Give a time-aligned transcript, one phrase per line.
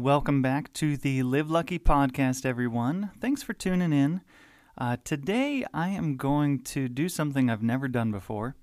[0.00, 3.10] Welcome back to the Live Lucky podcast, everyone.
[3.20, 4.22] Thanks for tuning in.
[4.78, 8.56] Uh, today, I am going to do something I've never done before.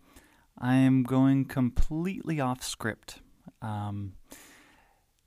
[0.58, 3.22] I am going completely off script.
[3.62, 4.14] Um,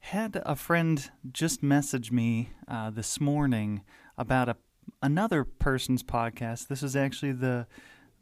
[0.00, 3.82] had a friend just message me uh, this morning
[4.18, 4.56] about a
[5.00, 6.66] another person's podcast.
[6.66, 7.68] This is actually the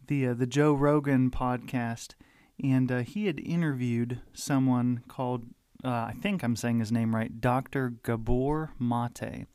[0.09, 2.17] the uh, the Joe Rogan podcast,
[2.63, 5.47] and uh, he had interviewed someone called
[5.85, 7.91] uh, I think I'm saying his name right, Dr.
[8.03, 9.47] Gabor Mate.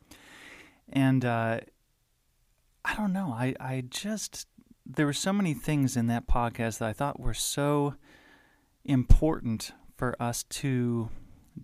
[0.92, 1.60] And uh,
[2.84, 4.46] I don't know, I, I just,
[4.86, 7.94] there were so many things in that podcast that I thought were so
[8.84, 11.10] important for us to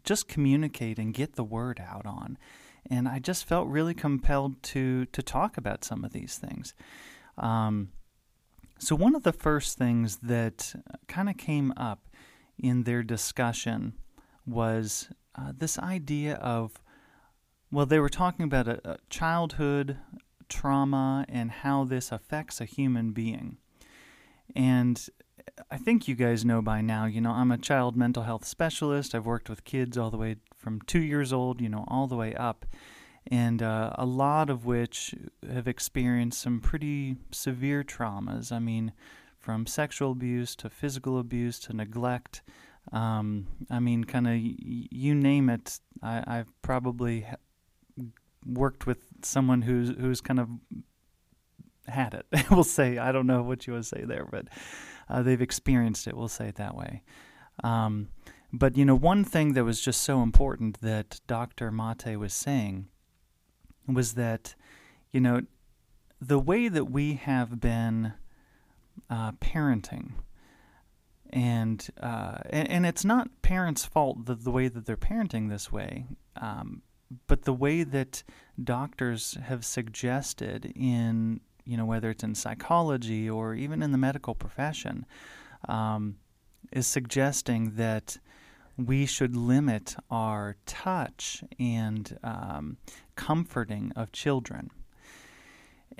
[0.04, 2.38] just communicate and get the word out on.
[2.88, 6.74] And I just felt really compelled to, to talk about some of these things.
[7.36, 7.90] Um,
[8.78, 10.74] so, one of the first things that
[11.06, 12.08] kind of came up
[12.58, 13.92] in their discussion
[14.50, 16.80] was uh, this idea of,
[17.70, 19.98] well, they were talking about a, a childhood
[20.48, 23.56] trauma and how this affects a human being.
[24.54, 25.08] And
[25.70, 29.14] I think you guys know by now, you know, I'm a child mental health specialist.
[29.14, 32.16] I've worked with kids all the way from two years old, you know, all the
[32.16, 32.66] way up.
[33.26, 35.14] And uh, a lot of which
[35.48, 38.50] have experienced some pretty severe traumas.
[38.50, 38.92] I mean,
[39.38, 42.42] from sexual abuse to physical abuse to neglect
[42.92, 44.56] um, I mean, kind of y-
[44.90, 45.80] you name it.
[46.02, 47.26] I, I've probably
[48.46, 50.48] worked with someone who's who's kind of
[51.86, 52.26] had it.
[52.50, 54.48] we'll say I don't know what you would say there, but
[55.08, 56.16] uh, they've experienced it.
[56.16, 57.02] We'll say it that way.
[57.62, 58.08] Um,
[58.52, 61.70] but you know, one thing that was just so important that Dr.
[61.70, 62.88] Mate was saying
[63.86, 64.54] was that
[65.12, 65.42] you know
[66.20, 68.14] the way that we have been
[69.08, 70.12] uh, parenting
[71.32, 75.70] and, uh, and and, it's not parents' fault the, the way that they're parenting this
[75.70, 76.06] way,
[76.40, 76.82] um,
[77.26, 78.22] but the way that
[78.62, 84.34] doctors have suggested in you know whether it's in psychology or even in the medical
[84.34, 85.06] profession
[85.68, 86.16] um,
[86.72, 88.18] is suggesting that
[88.76, 92.76] we should limit our touch and um,
[93.14, 94.70] comforting of children.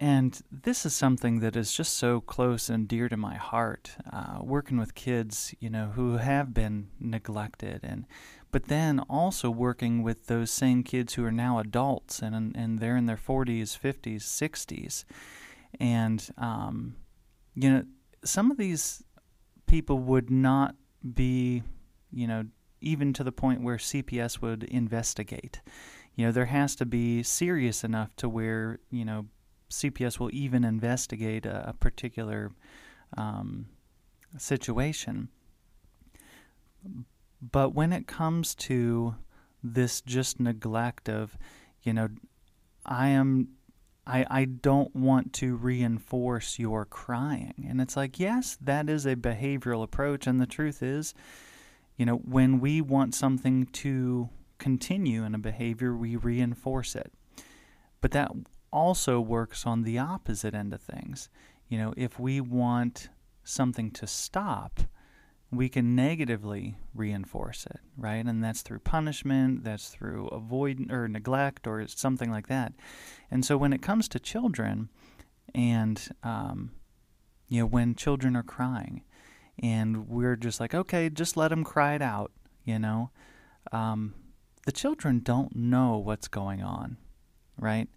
[0.00, 3.97] And this is something that is just so close and dear to my heart.
[4.11, 8.06] Uh, working with kids, you know, who have been neglected, and
[8.50, 12.97] but then also working with those same kids who are now adults and and they're
[12.97, 15.05] in their 40s, 50s, 60s,
[15.78, 16.97] and um,
[17.55, 17.84] you know,
[18.25, 19.05] some of these
[19.66, 20.77] people would not
[21.15, 21.62] be,
[22.10, 22.44] you know,
[22.81, 25.60] even to the point where CPS would investigate.
[26.15, 29.27] You know, there has to be serious enough to where you know
[29.70, 32.53] CPS will even investigate a, a particular
[33.16, 33.66] um,
[34.38, 35.28] situation.
[37.41, 39.14] But when it comes to
[39.62, 41.36] this just neglect of,
[41.82, 42.09] you know,
[42.84, 43.48] I am
[44.06, 47.66] I, I don't want to reinforce your crying.
[47.69, 50.26] And it's like, yes, that is a behavioral approach.
[50.26, 51.14] And the truth is,
[51.97, 57.12] you know, when we want something to continue in a behavior, we reinforce it.
[58.00, 58.32] But that
[58.72, 61.28] also works on the opposite end of things.
[61.69, 63.08] You know, if we want
[63.44, 64.81] something to stop,
[65.53, 68.25] we can negatively reinforce it, right?
[68.25, 72.72] And that's through punishment, that's through avoid or neglect, or something like that.
[73.30, 74.88] And so when it comes to children,
[75.54, 76.70] and um,
[77.48, 79.03] you know, when children are crying,
[79.60, 82.30] and we're just like, okay, just let them cry it out,
[82.65, 83.10] you know,
[83.72, 84.15] um,
[84.66, 86.97] the children don't know what's going on,
[87.59, 87.89] right?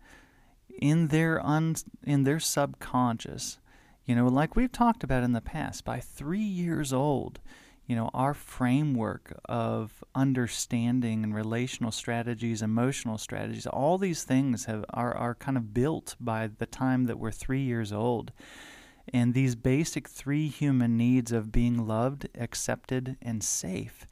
[0.83, 3.57] In their un, in their subconscious.
[4.05, 7.39] You know, like we've talked about in the past, by three years old,
[7.87, 14.83] you know, our framework of understanding and relational strategies, emotional strategies, all these things have
[14.89, 18.33] are, are kind of built by the time that we're three years old.
[19.13, 24.05] And these basic three human needs of being loved, accepted, and safe,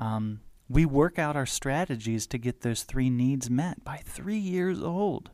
[0.00, 4.82] um, we work out our strategies to get those three needs met by three years
[4.82, 5.30] old.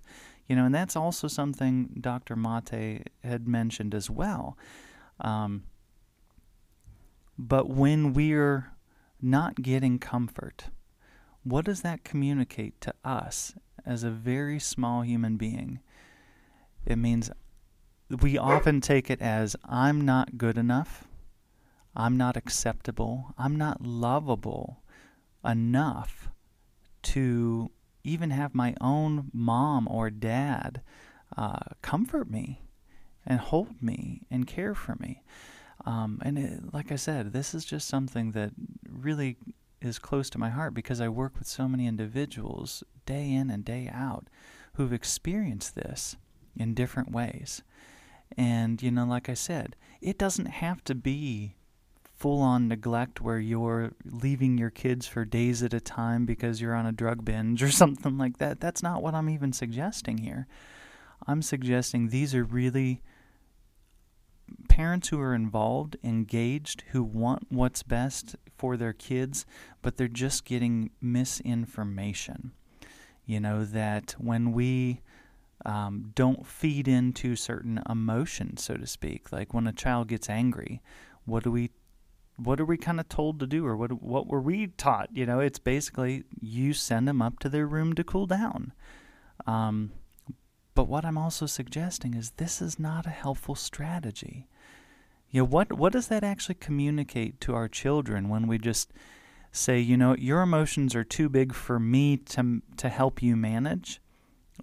[0.51, 2.35] You know, and that's also something Dr.
[2.35, 4.59] Mate had mentioned as well.
[5.21, 5.63] Um,
[7.39, 8.73] but when we're
[9.23, 10.71] not getting comfort,
[11.45, 13.55] what does that communicate to us
[13.87, 15.79] as a very small human being,
[16.85, 17.31] it means
[18.21, 21.05] we often take it as I'm not good enough,
[21.95, 24.83] I'm not acceptable, I'm not lovable
[25.45, 26.29] enough
[27.03, 27.71] to
[28.05, 30.83] even have my own mom or dad
[31.37, 32.63] uh, comfort me
[33.27, 35.23] and hold me and care for me.
[35.87, 38.53] Um, and it, like I said, this is just something that
[38.89, 39.37] really
[39.81, 43.65] is close to my heart because I work with so many individuals day in and
[43.65, 44.29] day out
[44.75, 46.17] who've experienced this
[46.57, 47.63] in different ways.
[48.37, 51.57] And, you know, like I said, it doesn't have to be
[52.21, 56.75] full on neglect where you're leaving your kids for days at a time because you're
[56.75, 58.61] on a drug binge or something like that.
[58.61, 60.47] That's not what I'm even suggesting here.
[61.27, 63.01] I'm suggesting these are really
[64.69, 69.47] parents who are involved, engaged, who want what's best for their kids,
[69.81, 72.53] but they're just getting misinformation.
[73.25, 75.01] You know, that when we
[75.65, 80.83] um, don't feed into certain emotions, so to speak, like when a child gets angry,
[81.25, 81.71] what do we
[82.43, 85.27] what are we kind of told to do or what what were we taught you
[85.27, 88.73] know it's basically you send them up to their room to cool down
[89.47, 89.93] um,
[90.75, 94.47] but what I'm also suggesting is this is not a helpful strategy.
[95.31, 98.93] You know, what what does that actually communicate to our children when we just
[99.53, 104.01] say, you know, your emotions are too big for me to to help you manage?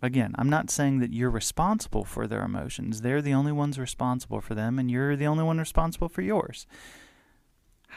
[0.01, 3.01] Again, I'm not saying that you're responsible for their emotions.
[3.01, 6.68] They're the only ones responsible for them and you're the only one responsible for yours.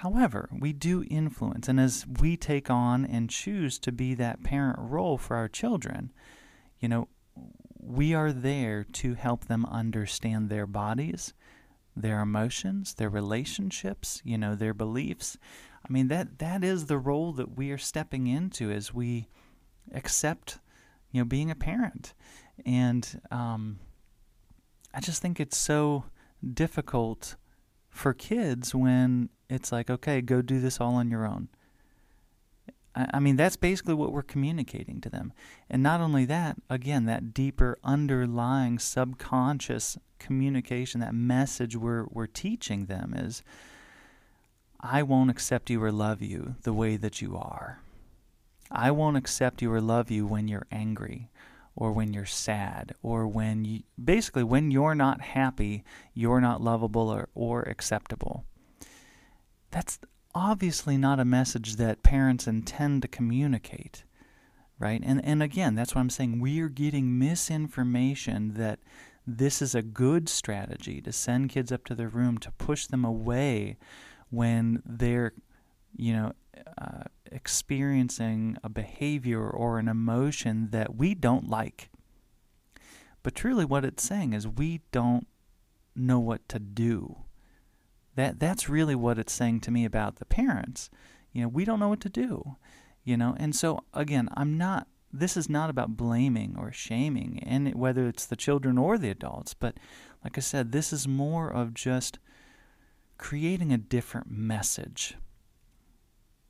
[0.01, 4.79] However, we do influence and as we take on and choose to be that parent
[4.79, 6.11] role for our children,
[6.79, 7.09] you know,
[7.79, 11.35] we are there to help them understand their bodies,
[11.95, 15.37] their emotions, their relationships, you know, their beliefs.
[15.87, 19.29] I mean that that is the role that we are stepping into as we
[19.93, 20.61] accept,
[21.11, 22.15] you know, being a parent.
[22.65, 23.81] And um,
[24.95, 26.05] I just think it's so
[26.55, 27.37] difficult
[27.91, 31.49] for kids when it's like, okay, go do this all on your own.
[32.95, 35.33] I mean, that's basically what we're communicating to them.
[35.69, 42.87] And not only that, again, that deeper underlying subconscious communication, that message we're, we're teaching
[42.87, 43.45] them is
[44.81, 47.81] I won't accept you or love you the way that you are.
[48.73, 51.31] I won't accept you or love you when you're angry
[51.77, 55.85] or when you're sad or when you basically when you're not happy,
[56.15, 58.45] you're not lovable or, or acceptable.
[59.71, 59.99] That's
[60.35, 64.05] obviously not a message that parents intend to communicate,
[64.79, 65.01] right?
[65.05, 66.41] And and again, that's what I'm saying.
[66.41, 68.81] We are getting misinformation that
[69.27, 73.05] this is a good strategy to send kids up to their room to push them
[73.05, 73.77] away
[74.31, 75.33] when they're,
[75.97, 76.33] you know,
[76.79, 81.91] uh, experiencing a behavior or an emotion that we don't like.
[83.23, 85.27] But truly, what it's saying is we don't
[85.95, 87.25] know what to do
[88.21, 90.91] that that's really what it's saying to me about the parents.
[91.33, 92.57] You know, we don't know what to do.
[93.05, 97.75] You know, and so again, I'm not this is not about blaming or shaming and
[97.75, 99.77] whether it's the children or the adults, but
[100.23, 102.19] like I said, this is more of just
[103.19, 105.17] creating a different message.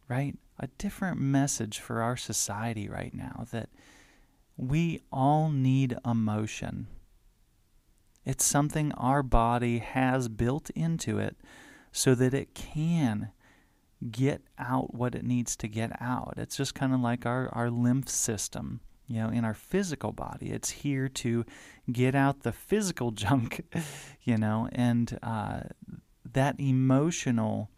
[0.09, 0.37] Right?
[0.62, 3.71] A different message for our society right now that
[4.59, 6.87] we all need emotion.
[8.26, 11.38] It's something our body has built into it
[11.93, 13.33] so that it can
[14.11, 16.35] get out what it needs to get out.
[16.37, 20.50] It's just kind of like our, our lymph system, you know, in our physical body.
[20.50, 21.47] It's here to
[21.90, 23.64] get out the physical junk,
[24.23, 25.61] you know, and uh,
[26.31, 27.71] that emotional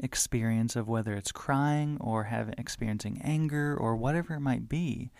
[0.00, 5.10] experience of whether it's crying or having experiencing anger or whatever it might be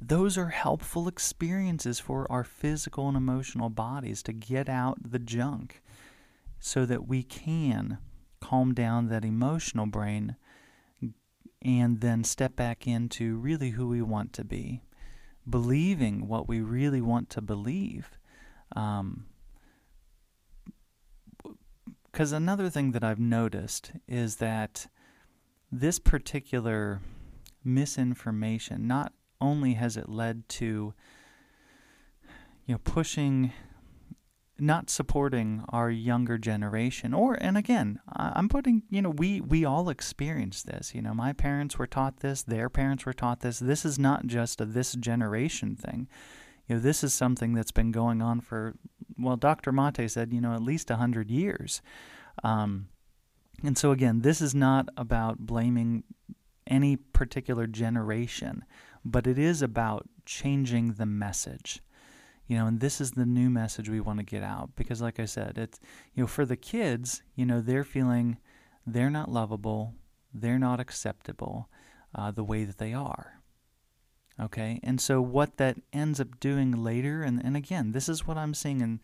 [0.00, 5.82] those are helpful experiences for our physical and emotional bodies to get out the junk
[6.58, 7.98] so that we can
[8.40, 10.36] calm down that emotional brain
[11.62, 14.82] and then step back into really who we want to be,
[15.48, 18.18] believing what we really want to believe.
[18.74, 19.26] Um,
[22.10, 24.88] Because another thing that I've noticed is that
[25.70, 27.00] this particular
[27.64, 30.92] misinformation, not only has it led to
[32.66, 33.52] you know pushing
[34.58, 39.88] not supporting our younger generation or and again i'm putting you know we we all
[39.88, 43.58] experience this you know my parents were taught this their parents were taught this.
[43.58, 46.08] This is not just a this generation thing.
[46.66, 48.74] You know this is something that's been going on for
[49.18, 51.82] well dr mate said you know at least a 100 years
[52.42, 52.88] um,
[53.62, 56.04] and so again this is not about blaming
[56.66, 58.64] any particular generation
[59.04, 61.80] but it is about changing the message.
[62.46, 65.20] You know, and this is the new message we want to get out because, like
[65.20, 65.78] I said, it's,
[66.14, 68.38] you know, for the kids, you know, they're feeling
[68.86, 69.94] they're not lovable,
[70.34, 71.68] they're not acceptable
[72.14, 73.39] uh, the way that they are.
[74.40, 78.38] Okay, and so what that ends up doing later, and, and again, this is what
[78.38, 79.00] I'm seeing in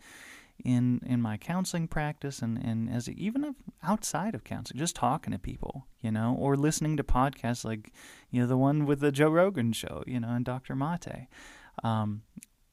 [0.63, 5.39] in in my counseling practice and, and as even outside of counseling, just talking to
[5.39, 7.91] people, you know, or listening to podcasts like,
[8.31, 10.75] you know, the one with the Joe Rogan show, you know, and Dr.
[10.75, 11.27] Mate.
[11.83, 12.23] Um,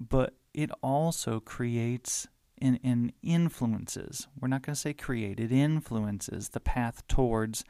[0.00, 2.26] but it also creates
[2.60, 7.64] and, and influences, we're not going to say create, it influences the path towards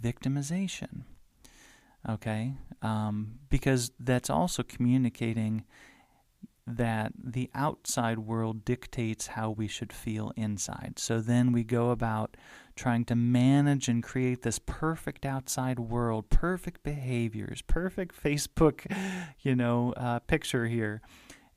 [0.00, 1.02] victimization.
[2.08, 2.54] Okay?
[2.82, 5.64] Um, because that's also communicating
[6.66, 10.94] that the outside world dictates how we should feel inside.
[10.96, 12.36] So then we go about
[12.76, 18.86] trying to manage and create this perfect outside world, perfect behaviors, perfect Facebook,
[19.40, 21.02] you know, uh, picture here.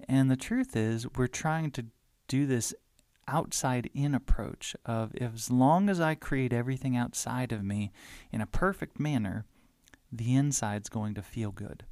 [0.07, 1.85] And the truth is, we're trying to
[2.27, 2.73] do this
[3.27, 7.91] outside in approach of as long as I create everything outside of me
[8.31, 9.45] in a perfect manner,
[10.17, 11.85] the inside's going to feel good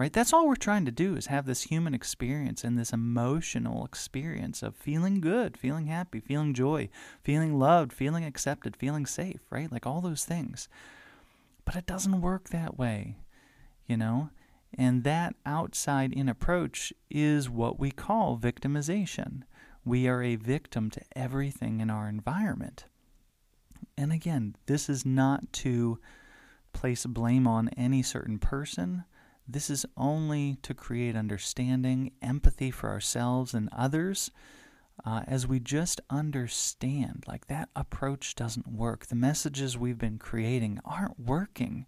[0.00, 0.14] right?
[0.14, 4.62] That's all we're trying to do is have this human experience and this emotional experience
[4.62, 6.88] of feeling good, feeling happy, feeling joy,
[7.22, 9.70] feeling loved, feeling accepted, feeling safe, right?
[9.70, 10.68] Like all those things.
[11.66, 13.18] But it doesn't work that way,
[13.86, 14.30] you know?
[14.72, 19.42] And that outside in approach is what we call victimization.
[19.84, 22.86] We are a victim to everything in our environment.
[23.98, 25.98] And again, this is not to
[26.72, 29.04] place blame on any certain person
[29.52, 34.30] this is only to create understanding, empathy for ourselves and others.
[35.04, 39.06] Uh, as we just understand, like that approach doesn't work.
[39.06, 41.86] The messages we've been creating aren't working.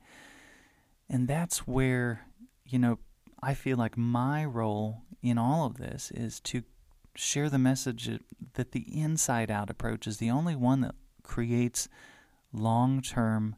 [1.08, 2.26] And that's where,
[2.64, 2.98] you know,
[3.42, 6.62] I feel like my role in all of this is to
[7.14, 8.10] share the message
[8.54, 11.88] that the inside out approach is the only one that creates
[12.52, 13.56] long term,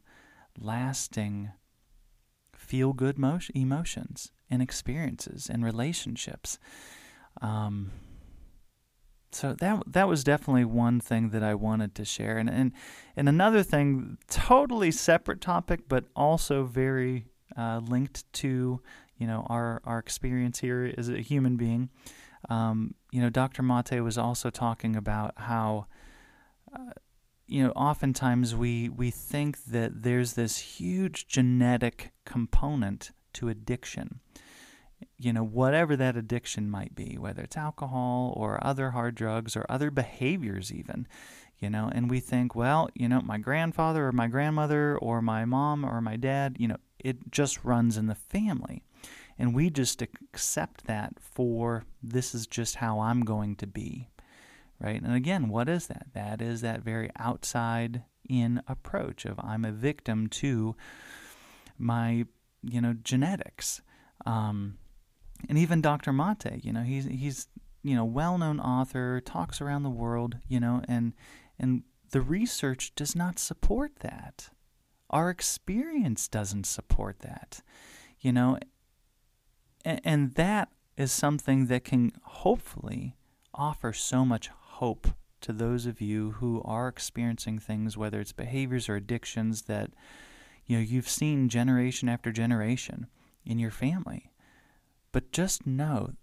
[0.57, 1.51] lasting
[2.55, 3.17] feel good
[3.53, 6.57] emotions and experiences and relationships.
[7.41, 7.91] Um,
[9.31, 12.71] so that that was definitely one thing that I wanted to share, and and
[13.17, 17.25] and another thing, totally separate topic, but also very
[17.57, 18.81] uh, linked to
[19.17, 21.89] you know our our experience here as a human being.
[22.49, 23.61] Um, you know, Dr.
[23.61, 25.87] Mate was also talking about how
[26.73, 26.91] uh,
[27.47, 34.19] you know, oftentimes we we think that there's this huge genetic component to addiction.
[35.17, 39.65] You know, whatever that addiction might be, whether it's alcohol or other hard drugs or
[39.69, 41.07] other behaviors, even,
[41.59, 45.45] you know, and we think, well, you know, my grandfather or my grandmother or my
[45.45, 48.83] mom or my dad, you know, it just runs in the family.
[49.37, 54.07] And we just accept that for this is just how I'm going to be
[54.79, 55.01] right?
[55.01, 56.07] And again, what is that?
[56.13, 60.75] That is that very outside in approach of I'm a victim to
[61.77, 62.25] my,
[62.63, 63.81] you know, genetics.
[64.25, 64.77] Um,
[65.47, 66.11] and even Dr.
[66.13, 67.47] Mate, you know, he's he's
[67.83, 71.13] you know well-known author, talks around the world, you know, and
[71.59, 74.49] and the research does not support that.
[75.09, 77.61] Our experience doesn't support that,
[78.19, 78.57] you know,
[79.83, 83.15] and, and that is something that can hopefully
[83.53, 85.07] offer so much hope
[85.41, 89.91] to those of you who are experiencing things, whether it's behaviors or addictions that
[90.65, 93.07] you know you've seen generation after generation
[93.45, 94.31] in your family.
[95.11, 96.13] But just know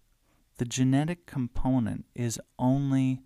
[0.59, 3.23] the genetic component is only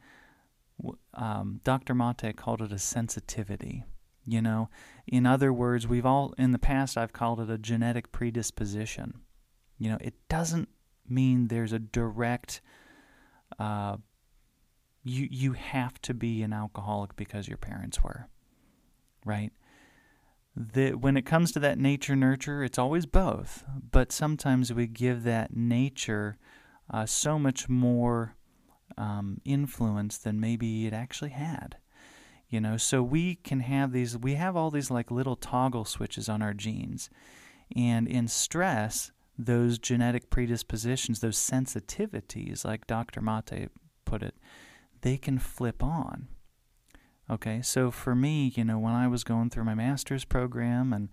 [1.15, 1.95] um, Dr.
[1.95, 3.85] Mate called it a sensitivity.
[4.29, 4.69] You know,
[5.07, 9.21] in other words, we've all in the past I've called it a genetic predisposition.
[9.79, 10.69] You know, it doesn't
[11.09, 12.61] mean there's a direct
[13.59, 13.97] uh,
[15.07, 18.29] you you have to be an alcoholic because your parents were
[19.25, 19.53] right?
[20.59, 25.23] The, when it comes to that nature nurture it's always both but sometimes we give
[25.25, 26.39] that nature
[26.91, 28.37] uh, so much more
[28.97, 31.77] um, influence than maybe it actually had
[32.49, 32.77] you know?
[32.77, 36.55] So we can have these we have all these like little toggle switches on our
[36.55, 37.11] genes
[37.75, 43.69] and in stress those genetic predispositions those sensitivities like dr mate
[44.05, 44.35] put it
[45.07, 46.27] they can flip on.
[47.31, 51.11] Okay, so for me, you know, when I was going through my master's program and,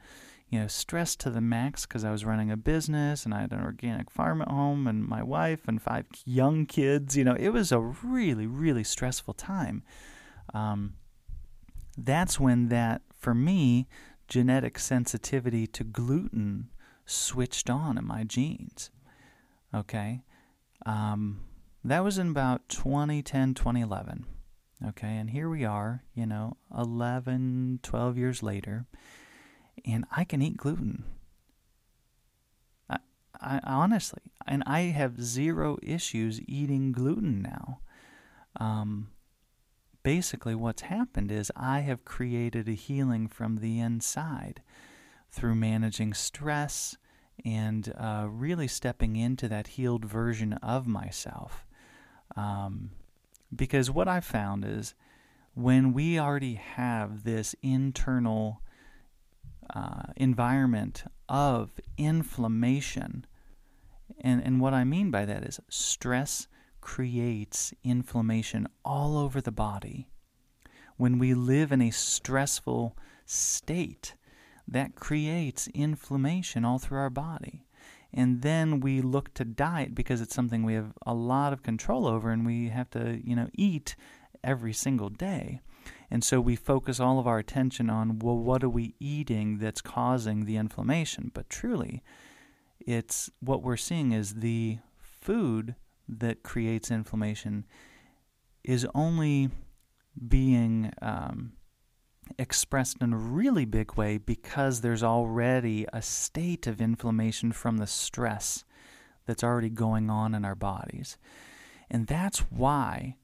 [0.49, 3.51] you know, stressed to the max because I was running a business and I had
[3.51, 7.49] an organic farm at home and my wife and five young kids, you know, it
[7.49, 9.83] was a really, really stressful time.
[10.55, 10.95] Um,
[11.95, 13.87] that's when that, for me,
[14.27, 16.71] genetic sensitivity to gluten
[17.05, 18.89] switched on in my genes.
[19.71, 20.23] Okay?
[20.83, 21.41] Um,
[21.83, 24.25] that was in about 2010, 2011.
[24.89, 28.85] Okay, and here we are, you know, 11, 12 years later,
[29.85, 31.05] and I can eat gluten.
[32.89, 32.97] I,
[33.39, 37.79] I honestly, and I have zero issues eating gluten now.
[38.57, 39.09] Um,
[40.03, 44.61] basically, what's happened is I have created a healing from the inside
[45.31, 46.97] through managing stress
[47.43, 51.65] and uh, really stepping into that healed version of myself.
[52.35, 52.91] Um,
[53.55, 54.95] because what I've found is
[55.53, 58.61] when we already have this internal
[59.73, 63.25] uh, environment of inflammation,
[64.21, 66.47] and, and what I mean by that is stress
[66.81, 70.09] creates inflammation all over the body.
[70.97, 74.15] When we live in a stressful state,
[74.67, 77.65] that creates inflammation all through our body.
[78.13, 82.07] And then we look to diet because it's something we have a lot of control
[82.07, 83.95] over and we have to, you know, eat
[84.43, 85.61] every single day.
[86.11, 89.81] And so we focus all of our attention on, well, what are we eating that's
[89.81, 91.31] causing the inflammation?
[91.33, 92.03] But truly,
[92.79, 95.75] it's what we're seeing is the food
[96.07, 97.65] that creates inflammation
[98.63, 99.49] is only
[100.27, 101.53] being um,
[102.37, 107.87] expressed in a really big way because there's already a state of inflammation from the
[107.87, 108.63] stress
[109.25, 111.17] that's already going on in our bodies.
[111.89, 113.15] And that's why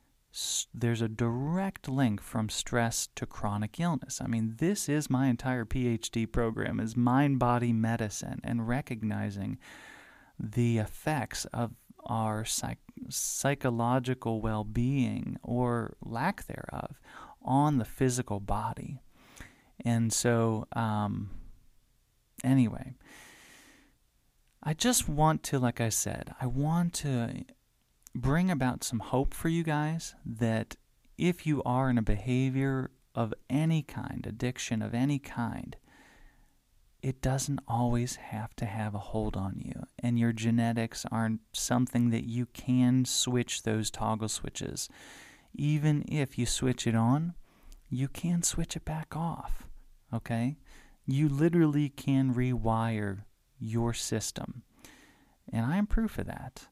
[0.73, 4.21] there's a direct link from stress to chronic illness.
[4.21, 9.57] I mean, this is my entire PhD program is mind body medicine and recognizing
[10.39, 11.71] the effects of
[12.05, 12.77] our psych-
[13.09, 16.99] psychological well-being or lack thereof
[17.43, 19.01] on the physical body.
[19.85, 21.29] And so, um,
[22.43, 22.95] anyway,
[24.61, 27.45] I just want to, like I said, I want to
[28.13, 30.75] bring about some hope for you guys that
[31.17, 35.75] if you are in a behavior of any kind, addiction of any kind,
[37.01, 39.83] it doesn't always have to have a hold on you.
[39.99, 44.89] And your genetics aren't something that you can switch those toggle switches.
[45.53, 47.33] Even if you switch it on,
[47.89, 49.67] you can switch it back off.
[50.13, 50.57] Okay?
[51.05, 53.23] You literally can rewire
[53.59, 54.63] your system.
[55.51, 56.67] And I am proof of that.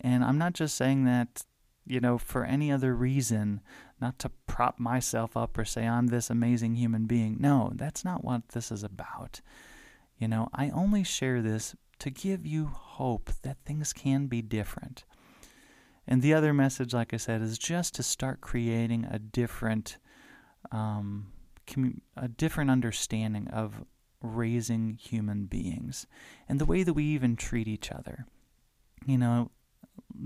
[0.00, 1.44] And I'm not just saying that,
[1.86, 3.60] you know, for any other reason,
[4.00, 7.36] not to prop myself up or say I'm this amazing human being.
[7.40, 9.40] No, that's not what this is about.
[10.18, 15.04] You know, I only share this to give you hope that things can be different.
[16.08, 19.98] And the other message, like I said, is just to start creating a different
[20.70, 21.32] um,
[21.66, 23.84] commu- a different understanding of
[24.22, 26.06] raising human beings
[26.48, 28.26] and the way that we even treat each other.
[29.04, 29.50] You know,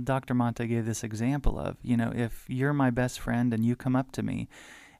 [0.04, 0.34] Dr.
[0.34, 3.96] Mate gave this example of, you know, if you're my best friend and you come
[3.96, 4.48] up to me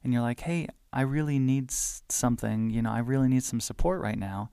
[0.03, 4.01] and you're like, hey, I really need something, you know, I really need some support
[4.01, 4.49] right now,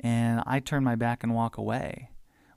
[0.00, 2.10] and I turn my back and walk away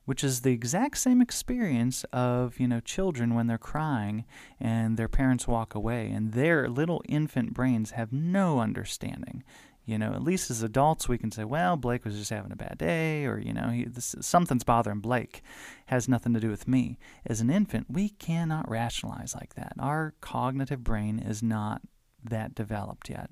[0.10, 4.26] which is the exact same experience of you know children when they're crying
[4.60, 9.43] and their parents walk away and their little infant brains have no understanding.
[9.86, 12.56] You know at least as adults we can say well blake was just having a
[12.56, 15.43] bad day or you know he, this, something's bothering blake.
[15.86, 16.98] Has nothing to do with me.
[17.24, 19.74] As an infant we cannot rationalize like that.
[19.78, 21.84] Our cognitive brain is not
[22.24, 23.30] that developed yet.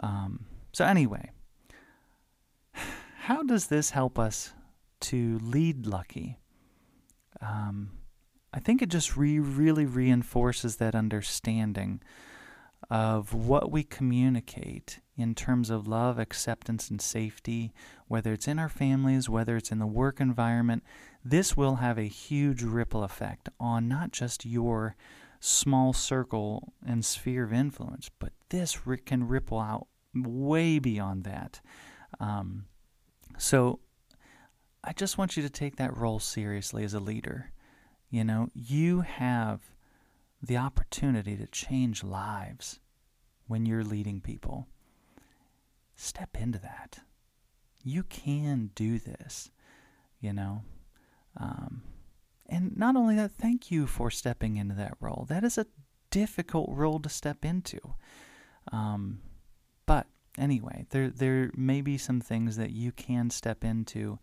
[0.00, 1.30] Um, so anyway
[3.24, 4.54] how does this help us
[5.02, 6.38] to lead Lucky.
[7.40, 7.90] Um,
[8.52, 12.00] I think it just re- really reinforces that understanding
[12.90, 17.72] of what we communicate in terms of love, acceptance, and safety,
[18.08, 20.82] whether it's in our families, whether it's in the work environment.
[21.24, 24.96] This will have a huge ripple effect on not just your
[25.40, 31.60] small circle and sphere of influence, but this can ripple out way beyond that.
[32.20, 32.66] Um,
[33.38, 33.80] so
[34.84, 37.52] I just want you to take that role seriously as a leader.
[38.10, 39.60] You know, you have
[40.42, 42.80] the opportunity to change lives
[43.46, 44.66] when you're leading people.
[45.94, 46.98] Step into that.
[47.84, 49.50] You can do this,
[50.20, 50.62] you know.
[51.36, 51.82] Um,
[52.48, 55.26] and not only that, thank you for stepping into that role.
[55.28, 55.66] That is a
[56.10, 57.78] difficult role to step into.
[58.70, 59.20] Um,
[59.86, 64.18] but anyway, there there may be some things that you can step into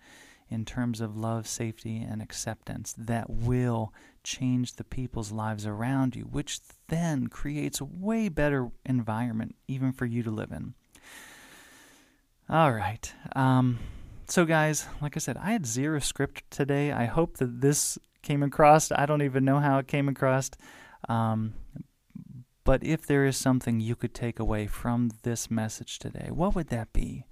[0.49, 6.23] in terms of love, safety, and acceptance that will change the people's lives around you,
[6.23, 10.73] which then creates a way better environment even for you to live in.
[12.49, 13.13] All right.
[13.35, 13.79] Um,
[14.27, 16.91] so, guys, like I said, I had zero script today.
[16.91, 18.91] I hope that this came across.
[18.91, 20.49] I don't even know how it came across.
[21.07, 21.53] Um,
[22.63, 26.67] but if there is something you could take away from this message today, what would
[26.67, 27.25] that be?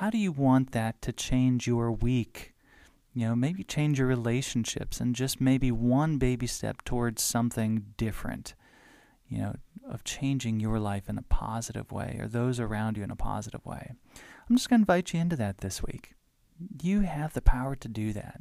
[0.00, 2.54] How do you want that to change your week?
[3.12, 8.54] You know, maybe change your relationships and just maybe one baby step towards something different,
[9.28, 13.10] you know, of changing your life in a positive way or those around you in
[13.10, 13.92] a positive way.
[14.48, 16.14] I'm just going to invite you into that this week.
[16.80, 18.40] You have the power to do that.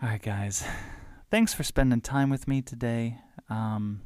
[0.00, 0.64] All right, guys.
[1.28, 3.18] Thanks for spending time with me today.
[3.50, 4.02] Um,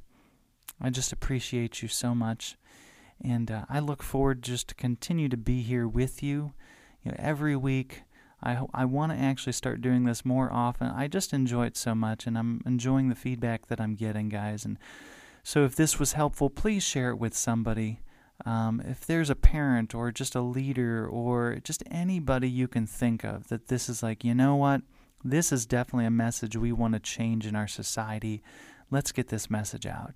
[0.80, 2.56] I just appreciate you so much.
[3.22, 6.54] And uh, I look forward just to continue to be here with you,
[7.02, 8.02] you know, every week.
[8.42, 10.88] I, I want to actually start doing this more often.
[10.88, 14.64] I just enjoy it so much, and I'm enjoying the feedback that I'm getting, guys.
[14.64, 14.78] And
[15.42, 18.00] so, if this was helpful, please share it with somebody.
[18.46, 23.24] Um, if there's a parent or just a leader or just anybody you can think
[23.24, 24.82] of that this is like, you know what?
[25.22, 28.42] This is definitely a message we want to change in our society.
[28.90, 30.14] Let's get this message out.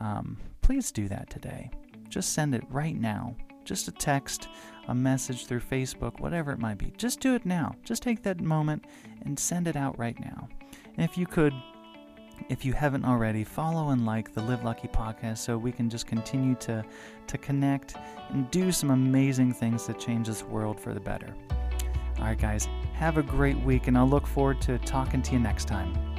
[0.00, 1.70] Um, please do that today.
[2.10, 3.34] Just send it right now.
[3.64, 4.48] Just a text,
[4.88, 6.92] a message through Facebook, whatever it might be.
[6.96, 7.74] Just do it now.
[7.84, 8.84] Just take that moment
[9.24, 10.48] and send it out right now.
[10.96, 11.54] And if you could,
[12.48, 16.06] if you haven't already, follow and like the Live Lucky podcast so we can just
[16.06, 16.84] continue to,
[17.26, 17.96] to connect
[18.30, 21.34] and do some amazing things to change this world for the better.
[22.18, 25.38] All right, guys, have a great week, and I'll look forward to talking to you
[25.38, 26.09] next time.